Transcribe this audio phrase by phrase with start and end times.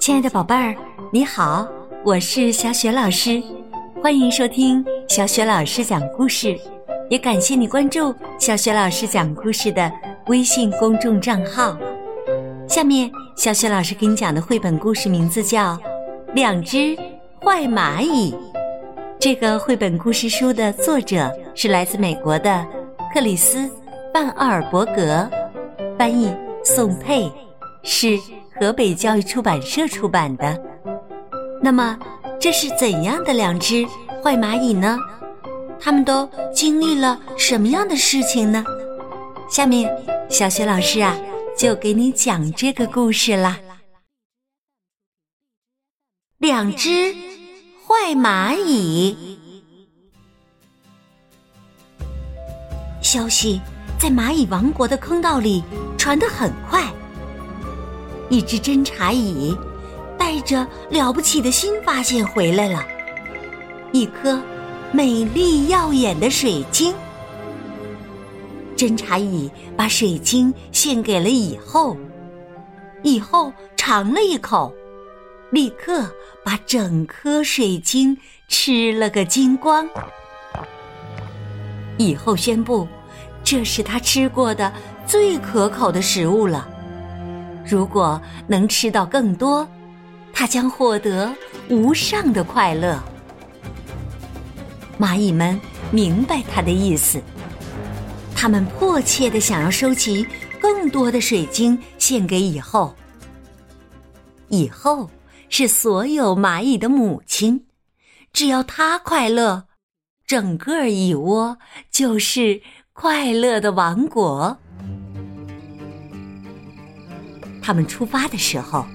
[0.00, 0.74] 亲爱的宝贝儿，
[1.12, 1.68] 你好，
[2.02, 3.42] 我是小雪老师，
[4.02, 6.58] 欢迎收听小雪老师讲故事，
[7.10, 9.92] 也感谢你关注小雪老师讲故事的
[10.28, 11.76] 微信公众账号。
[12.66, 15.74] 下面，小雪老师给你讲的绘本故事名字叫
[16.32, 16.96] 《两只
[17.44, 18.32] 坏蚂蚁》。
[19.18, 22.66] 这个绘本故事书的作者是来自美国的
[23.12, 23.58] 克里斯·
[24.14, 25.28] 范奥尔伯格，
[25.98, 27.30] 翻译宋佩，
[27.82, 28.18] 是。
[28.60, 30.62] 河北教育出版社出版的。
[31.62, 31.98] 那么，
[32.38, 33.86] 这是怎样的两只
[34.22, 34.98] 坏蚂蚁呢？
[35.80, 38.62] 他们都经历了什么样的事情呢？
[39.48, 39.90] 下面，
[40.28, 41.16] 小雪老师啊，
[41.56, 43.58] 就给你讲这个故事啦。
[46.36, 47.14] 两只
[47.86, 49.38] 坏蚂蚁，
[53.00, 53.58] 消息
[53.98, 55.64] 在蚂蚁王国的坑道里
[55.96, 56.84] 传得很快。
[58.30, 59.56] 一只侦察蚁
[60.16, 62.86] 带着了不起的新发现回来了，
[63.92, 64.40] 一颗
[64.92, 66.94] 美丽耀眼的水晶。
[68.76, 71.96] 侦察蚁把水晶献给了蚁后，
[73.02, 74.72] 蚁后尝了一口，
[75.50, 76.08] 立刻
[76.44, 79.88] 把整颗水晶吃了个精光。
[81.98, 82.86] 蚁后宣布，
[83.42, 84.72] 这是他吃过的
[85.04, 86.68] 最可口的食物了。
[87.70, 89.66] 如果能吃到更多，
[90.32, 91.32] 他将获得
[91.68, 93.00] 无上的快乐。
[94.98, 95.58] 蚂蚁们
[95.92, 97.22] 明白他的意思，
[98.34, 100.26] 他们迫切的想要收集
[100.60, 102.92] 更多的水晶献给蚁后。
[104.48, 105.08] 蚁后
[105.48, 107.66] 是所有蚂蚁的母亲，
[108.32, 109.66] 只要它快乐，
[110.26, 111.56] 整个蚁窝
[111.92, 112.60] 就是
[112.92, 114.58] 快乐的王国。
[117.62, 118.86] 他们出发的时候，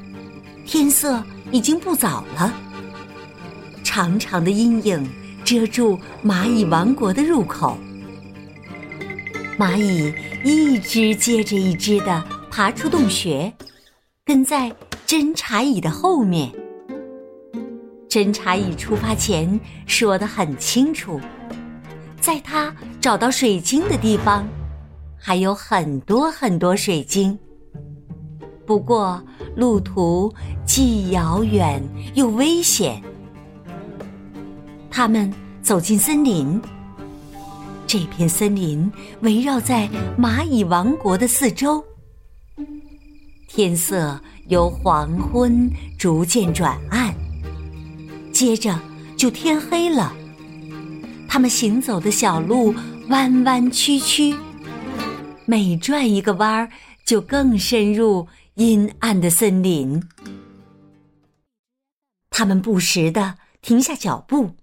[0.66, 2.54] 天色已经不早了。
[3.84, 5.10] 长长的阴影
[5.44, 7.78] 遮住蚂蚁王国的入口，
[9.58, 13.54] 蚂蚁一只接着一只的爬出洞穴，
[14.26, 16.52] 跟在侦察蚁的后面。
[18.10, 21.20] 侦察蚁出发前说的很清楚，
[22.20, 24.48] 在他找到水晶的地方，
[25.18, 27.38] 还有很多很多水晶。
[28.66, 29.22] 不过，
[29.56, 30.34] 路途
[30.66, 31.82] 既遥远
[32.16, 33.02] 又危险。
[34.90, 35.32] 他们
[35.62, 36.60] 走进森林，
[37.86, 39.88] 这片森林围绕在
[40.18, 41.84] 蚂蚁王国的四周。
[43.48, 47.14] 天色由黄昏逐渐转暗，
[48.34, 48.78] 接着
[49.16, 50.14] 就天黑了。
[51.28, 52.74] 他们行走的小路
[53.10, 54.36] 弯弯曲曲，
[55.46, 56.70] 每转一个弯儿，
[57.06, 58.28] 就更深入。
[58.56, 60.02] 阴暗的森林，
[62.30, 64.56] 他们不时的停下脚步，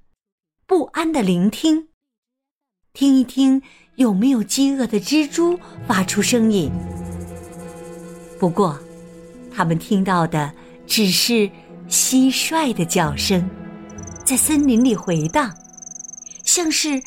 [0.66, 1.88] 不安的聆听，
[2.94, 3.60] 听一听
[3.96, 6.72] 有没有饥饿的蜘蛛发出声音。
[8.40, 8.80] 不过，
[9.54, 10.50] 他们听到的
[10.86, 11.50] 只是
[11.86, 13.46] 蟋蟀的叫声，
[14.24, 15.54] 在森林里回荡，
[16.44, 17.02] 像是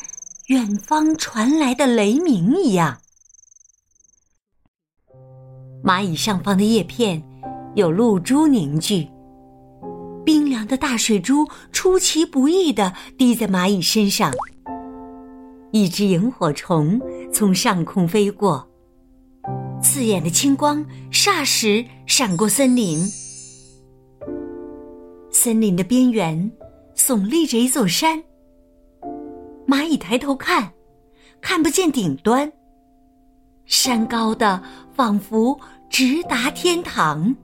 [0.46, 2.96] 远方传来的雷鸣一样。
[5.84, 7.22] 蚂蚁上方的叶片
[7.74, 9.08] 有露珠凝聚，
[10.24, 14.32] 冰凉的大水珠出其不意的滴在蚂蚁身上。
[15.72, 17.00] 一只萤火虫
[17.32, 18.66] 从上空飞过，
[19.82, 22.98] 刺眼的青光霎时闪过森林。
[25.30, 26.50] 森林的边缘
[26.96, 28.22] 耸立着一座山，
[29.68, 30.72] 蚂蚁抬头看，
[31.40, 32.50] 看不见顶端。
[33.66, 34.62] 山高的
[34.96, 35.58] 仿佛。
[35.88, 37.34] 直达天堂。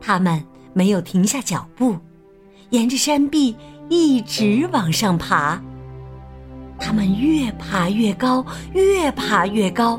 [0.00, 0.44] 他们
[0.74, 1.96] 没有停下脚步，
[2.70, 3.56] 沿着山壁
[3.88, 5.62] 一直往上爬。
[6.78, 8.44] 他们越爬越高，
[8.74, 9.98] 越爬越高。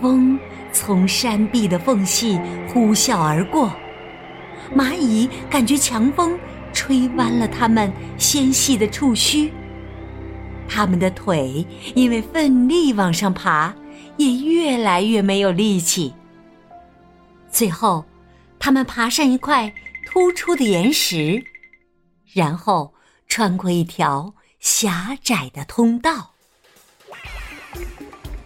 [0.00, 0.38] 风
[0.72, 2.38] 从山壁的缝隙
[2.72, 3.70] 呼啸而过，
[4.74, 6.38] 蚂蚁感觉强风
[6.72, 9.52] 吹弯了它们纤细的触须，
[10.68, 11.66] 它们的腿
[11.96, 13.74] 因为奋力往上爬。
[14.18, 16.12] 也越来越没有力气。
[17.50, 18.04] 最后，
[18.58, 19.72] 他们爬上一块
[20.06, 21.42] 突出的岩石，
[22.34, 22.92] 然后
[23.26, 26.32] 穿过一条狭窄的通道。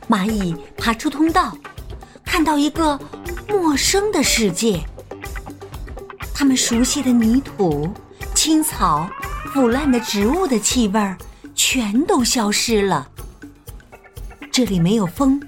[0.09, 1.57] 蚂蚁爬出通道，
[2.25, 3.01] 看到一个
[3.49, 4.81] 陌生的世界。
[6.35, 7.91] 他们熟悉的泥土、
[8.35, 9.09] 青草、
[9.53, 11.17] 腐烂的植物的气味儿
[11.55, 13.09] 全都消失了。
[14.51, 15.41] 这里没有风。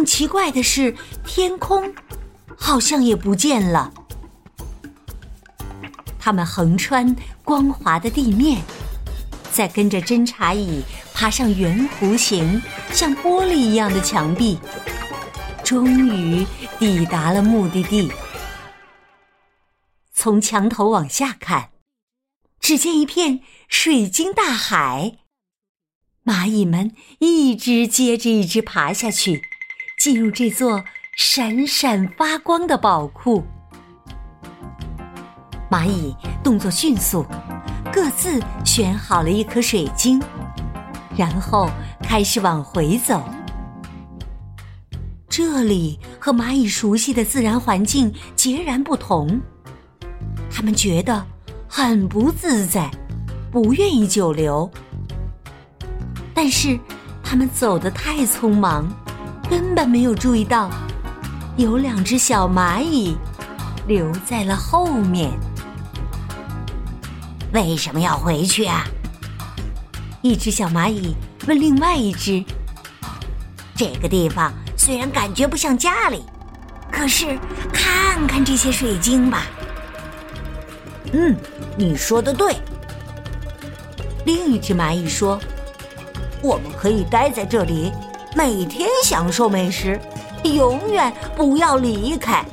[0.00, 1.92] 更奇怪的是，天空
[2.56, 3.92] 好像也不见了。
[6.18, 7.14] 它们横穿
[7.44, 8.62] 光滑的地面，
[9.52, 10.82] 再跟着侦察蚁
[11.12, 14.58] 爬上圆弧形、像玻璃一样的墙壁，
[15.62, 16.46] 终于
[16.78, 18.10] 抵达了目的地。
[20.14, 21.72] 从墙头往下看，
[22.58, 25.18] 只见一片水晶大海。
[26.24, 29.42] 蚂蚁们一只接着一只爬下去，
[30.00, 30.82] 进入这座
[31.14, 33.44] 闪闪发光的宝库。
[35.70, 37.22] 蚂蚁动作迅速，
[37.92, 40.18] 各自选好了一颗水晶，
[41.14, 41.68] 然后
[42.02, 43.22] 开始往回走。
[45.28, 49.38] 这里和蚂蚁熟悉的自然环境截然不同，
[50.50, 51.22] 它们觉得
[51.68, 52.90] 很不自在，
[53.52, 54.68] 不愿意久留。
[56.32, 56.80] 但是，
[57.22, 58.90] 它们走得太匆忙，
[59.50, 60.70] 根本没有注意到
[61.56, 63.16] 有两只小蚂蚁
[63.88, 65.32] 留在了后面。
[67.52, 68.84] 为什么要回去啊？
[70.22, 71.16] 一只小蚂蚁
[71.48, 72.44] 问另外一只。
[73.74, 76.22] 这个地方虽然感觉不像家里，
[76.92, 77.36] 可是
[77.72, 79.42] 看看这些水晶吧。
[81.12, 81.36] 嗯，
[81.76, 82.54] 你说的对。
[84.24, 85.40] 另一只蚂蚁说
[86.40, 87.90] ：“我们可以待在这里，
[88.34, 90.00] 每天享受美食，
[90.44, 92.44] 永远不要离开。”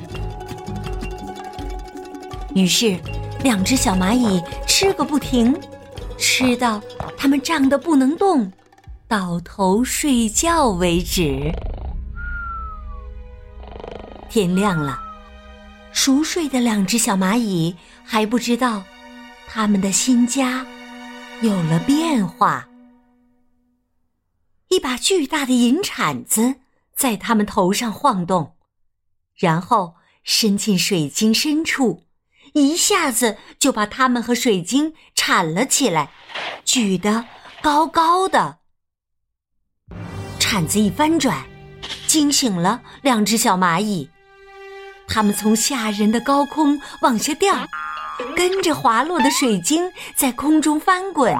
[2.55, 2.97] 于是，
[3.43, 4.41] 两只小蚂蚁。
[4.79, 5.59] 吃个不停，
[6.19, 6.79] 吃到
[7.17, 8.51] 它们胀得不能动，
[9.07, 11.51] 倒头睡觉为止。
[14.29, 14.99] 天亮了，
[15.91, 18.83] 熟睡的两只小蚂蚁还不知道，
[19.47, 20.63] 他们的新家
[21.41, 22.67] 有了变化。
[24.69, 26.55] 一把巨大的银铲子
[26.95, 28.55] 在他们头上晃动，
[29.35, 32.03] 然后伸进水晶深处。
[32.53, 36.11] 一下子就把它们和水晶铲了起来，
[36.63, 37.25] 举得
[37.61, 38.59] 高高的。
[40.39, 41.45] 铲子一翻转，
[42.07, 44.09] 惊醒了两只小蚂蚁。
[45.07, 47.53] 它们从吓人的高空往下掉，
[48.35, 51.33] 跟着滑落的水晶在空中翻滚，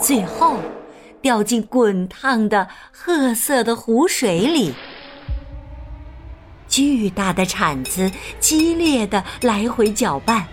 [0.00, 0.56] 最后
[1.22, 4.74] 掉进滚烫的褐色的湖水里。
[6.68, 8.10] 巨大的铲子
[8.40, 10.46] 激烈的来回搅拌，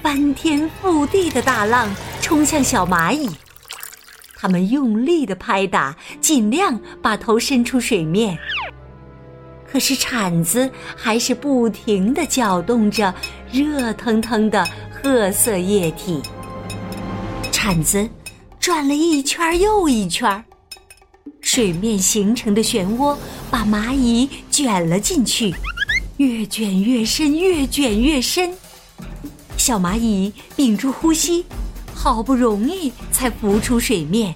[0.00, 3.28] 翻天覆地的大浪冲向小蚂蚁，
[4.36, 8.38] 它们用力的拍打，尽量把头伸出水面。
[9.70, 13.12] 可是铲子还是不停的搅动着
[13.50, 16.22] 热腾腾的褐色液体。
[17.50, 18.08] 铲子
[18.62, 20.44] 转了一圈又一圈。
[21.40, 23.16] 水面形成的漩涡
[23.50, 25.52] 把蚂蚁卷了进去，
[26.18, 28.54] 越卷越深，越卷越深。
[29.56, 31.44] 小蚂蚁屏住呼吸，
[31.92, 34.32] 好不容易才浮出水面。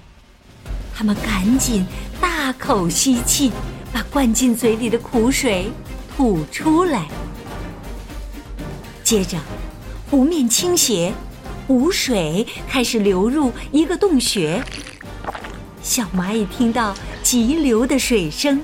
[0.93, 1.85] 它们赶紧
[2.19, 3.49] 大口吸气，
[3.93, 5.71] 把灌进嘴里的苦水
[6.17, 7.07] 吐出来。
[9.05, 9.37] 接着，
[10.11, 11.13] 湖面倾斜，
[11.67, 14.63] 湖水开始流入一个洞穴。
[15.83, 18.63] 小蚂蚁听到急流的水声，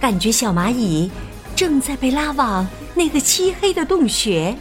[0.00, 1.08] 感觉小蚂蚁
[1.54, 2.66] 正在被拉往
[2.96, 4.58] 那个漆黑的洞穴。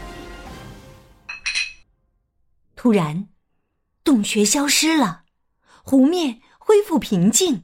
[2.75, 3.27] 突然，
[4.03, 5.23] 洞穴消失了，
[5.81, 7.63] 湖面恢复平静。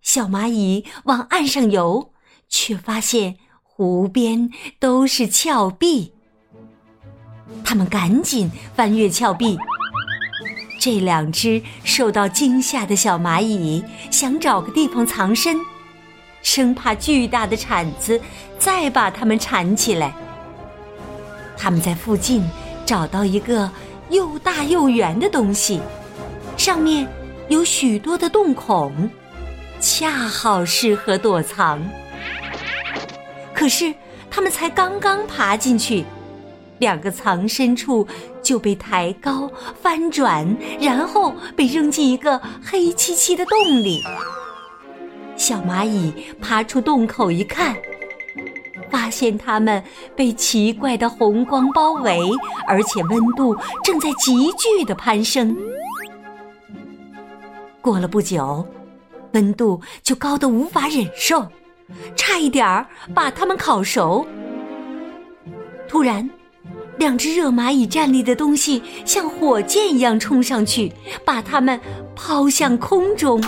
[0.00, 2.14] 小蚂蚁往岸上游，
[2.48, 6.14] 却发现湖边都是峭壁。
[7.64, 9.58] 他们赶紧翻越峭壁。
[10.78, 15.58] 这两只受到惊吓的小蚂蚁想找个地方藏身，
[16.42, 18.20] 生怕巨大的铲子
[18.58, 20.14] 再把它们铲起来。
[21.56, 22.48] 他们在附近
[22.84, 23.68] 找到一个
[24.10, 25.80] 又大又圆的东西，
[26.56, 27.08] 上面
[27.48, 29.10] 有许多的洞孔，
[29.80, 31.82] 恰好适合躲藏。
[33.52, 33.92] 可是
[34.30, 36.04] 他们才刚刚爬进去。
[36.78, 38.06] 两个藏身处
[38.42, 40.46] 就被抬高、翻转，
[40.80, 44.02] 然后被扔进一个黑漆漆的洞里。
[45.36, 47.76] 小蚂蚁爬出洞口一看，
[48.90, 49.82] 发现它们
[50.14, 52.18] 被奇怪的红光包围，
[52.66, 55.56] 而且温度正在急剧的攀升。
[57.80, 58.66] 过了不久，
[59.32, 61.46] 温度就高得无法忍受，
[62.16, 64.26] 差一点儿把它们烤熟。
[65.88, 66.28] 突然。
[66.98, 70.92] 两只热蚂蚁站立的东西像火箭一样冲上去，
[71.24, 71.78] 把它们
[72.14, 73.42] 抛向空中。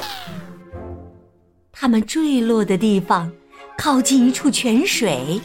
[1.72, 3.30] 它们坠落的地方
[3.76, 5.40] 靠近一处泉水，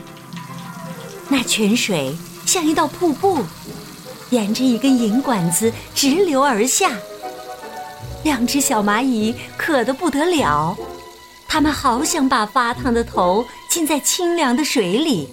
[1.30, 2.14] 那泉水
[2.46, 3.40] 像一道瀑布，
[4.32, 6.92] 沿着一根银管子直流而下。
[8.24, 10.76] 两只小蚂蚁渴得不得了，
[11.48, 15.30] 它们好想把发烫的头浸在清凉的水里，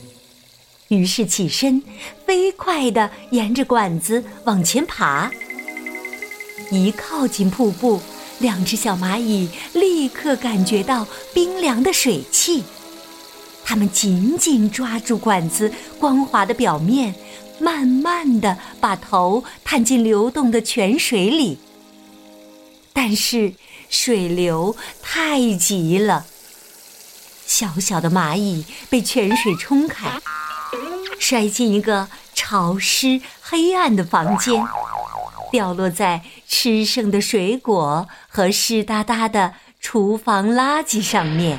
[0.91, 1.81] 于是起身，
[2.27, 5.31] 飞快地沿着管子往前爬。
[6.73, 8.01] 一靠近瀑布，
[8.41, 12.65] 两只小蚂蚁立刻感觉到冰凉的水汽。
[13.65, 17.15] 它们紧紧抓住管子光滑的表面，
[17.61, 21.61] 慢慢地把头探进流动的泉水里。
[22.93, 23.55] 但是
[23.89, 26.27] 水流太急了，
[27.47, 30.21] 小小的蚂蚁被泉水冲开，
[31.21, 34.67] 摔进一个潮湿黑暗的房间，
[35.53, 41.59] 掉落在吃剩的水果和湿哒哒的厨房垃圾上面。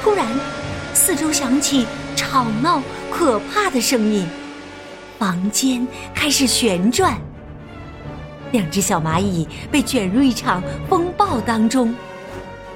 [0.00, 0.26] 突然，
[0.94, 1.84] 四周响起
[2.14, 4.26] 吵闹、可怕的声音，
[5.18, 7.20] 房间开始旋转。
[8.52, 11.92] 两只小蚂蚁被卷入一场风暴当中，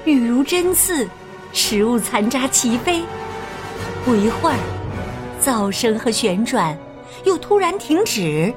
[0.03, 1.07] 雨如针刺，
[1.53, 3.03] 食物残渣齐飞。
[4.03, 4.57] 不一会儿，
[5.41, 6.77] 噪声和旋转
[7.23, 8.53] 又突然停止。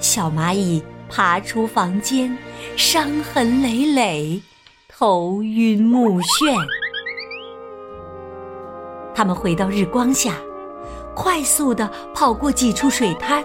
[0.00, 2.36] 小蚂蚁爬出房间，
[2.76, 4.42] 伤痕累累，
[4.88, 6.56] 头晕目眩。
[9.14, 10.34] 他们回到日光下，
[11.14, 13.42] 快速地跑过几处水滩，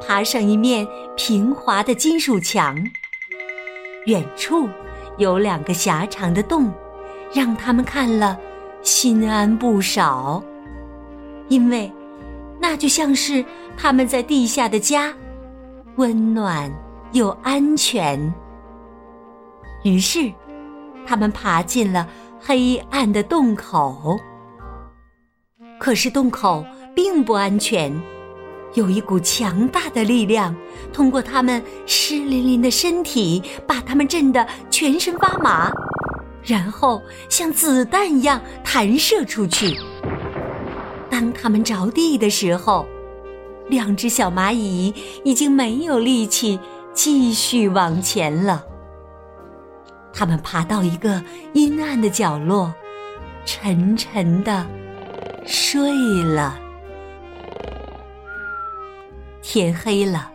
[0.00, 2.76] 爬上一面平滑的金属墙。
[4.06, 4.68] 远处
[5.16, 6.72] 有两个狭长的洞，
[7.32, 8.36] 让他们看了
[8.82, 10.42] 心安不少，
[11.48, 11.92] 因为
[12.60, 13.44] 那就像是
[13.76, 15.12] 他们在地下的家，
[15.96, 16.72] 温暖
[17.12, 18.32] 又安全。
[19.84, 20.32] 于是，
[21.04, 22.08] 他们爬进了
[22.40, 24.16] 黑暗的洞口。
[25.78, 27.92] 可是洞口并不安全，
[28.74, 30.54] 有一股强大的力量
[30.92, 35.72] 通过他们湿淋淋的身体，把他们震得全身发麻，
[36.44, 39.76] 然后像子弹一样弹射出去。
[41.12, 42.86] 当他们着地的时候，
[43.68, 44.94] 两只小蚂蚁
[45.26, 46.58] 已经没有力气
[46.94, 48.64] 继续往前了。
[50.10, 52.72] 他们爬到一个阴暗的角落，
[53.44, 54.66] 沉沉的。
[55.44, 55.92] 睡
[56.22, 56.58] 了，
[59.42, 60.30] 天黑了，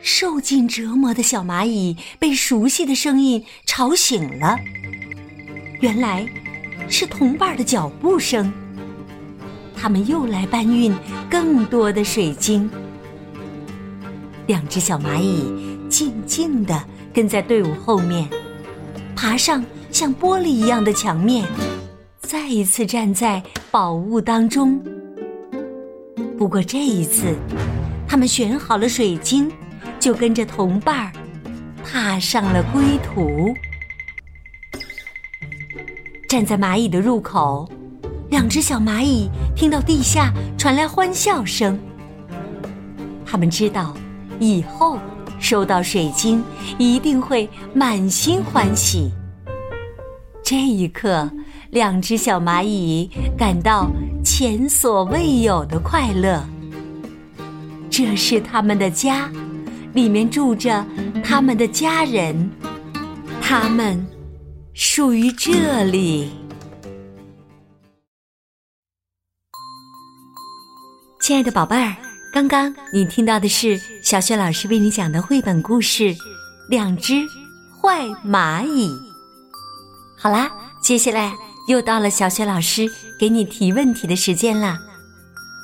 [0.00, 4.56] 受尽折磨的小蚂蚁被熟悉的声音吵醒了。
[5.80, 6.26] 原来，
[6.88, 8.50] 是同伴的脚步声。
[9.80, 10.94] 他们又来搬运
[11.30, 12.68] 更多的水晶。
[14.46, 16.84] 两只小蚂蚁静静地
[17.14, 18.28] 跟在队伍后面，
[19.16, 21.46] 爬上像玻璃一样的墙面。
[22.20, 24.78] 再一次站在宝物当中。
[26.36, 27.34] 不过这一次，
[28.06, 29.50] 他们选好了水晶，
[29.98, 31.12] 就跟着同伴儿
[31.82, 33.54] 踏上了归途。
[36.28, 37.68] 站在蚂蚁的入口，
[38.30, 39.28] 两只小蚂蚁
[39.60, 41.78] 听到地下传来欢笑声。
[43.26, 43.94] 他们知道，
[44.38, 44.98] 以后
[45.38, 46.42] 收到水晶
[46.78, 49.10] 一定会满心欢喜。
[50.42, 51.30] 这一刻。
[51.72, 53.88] 两只小蚂蚁感到
[54.24, 56.42] 前所未有的快乐。
[57.88, 59.30] 这是他们的家，
[59.92, 60.84] 里面住着
[61.22, 62.50] 他们的家人，
[63.40, 64.04] 他们
[64.74, 66.30] 属于这里。
[71.30, 71.94] 亲爱的宝贝儿，
[72.32, 76.12] 刚刚你听到的是小雪老师为你讲的绘本故事
[76.68, 77.24] 《两只
[77.80, 78.88] 坏蚂蚁》。
[80.18, 80.50] 好啦，
[80.82, 81.32] 接下来。
[81.68, 82.84] 又到了小雪老师
[83.16, 84.76] 给你提问题的时间啦！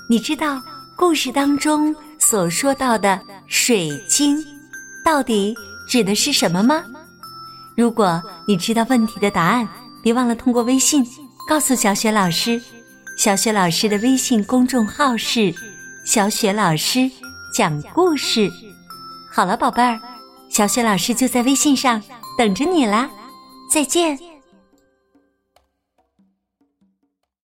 [0.08, 0.62] 你知道
[0.94, 4.38] 故事当中所说到的水晶
[5.04, 5.52] 到底
[5.88, 6.84] 指的是什么吗？
[7.76, 9.68] 如果你知道问题的答案，
[10.00, 11.04] 别忘了通过微信
[11.48, 12.62] 告诉小雪老师。
[13.16, 15.52] 小雪老师的微信公众号是
[16.04, 17.10] “小雪老师
[17.52, 18.50] 讲故事”。
[19.32, 19.98] 好了，宝贝儿，
[20.50, 22.00] 小雪老师就在微信上
[22.36, 23.10] 等着你啦！
[23.72, 24.18] 再见。